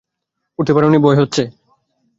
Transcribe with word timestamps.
উঠতে 0.59 0.71
পারো 0.75 0.87
নি 0.87 0.97
না 0.97 1.03
ভয় 1.03 1.17
পেয়েছ? 1.19 1.35